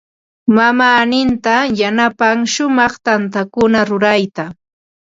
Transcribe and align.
Mamaaninta 0.55 1.55
yanapan 1.79 2.37
shumaq 2.53 2.93
tantakuna 3.05 3.79
rurayta. 3.89 4.45